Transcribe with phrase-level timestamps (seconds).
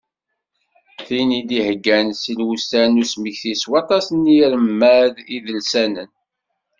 [1.05, 6.09] Tin i d-iheggan sin wussan n usmekti, s waṭas n yiremad idelsanen.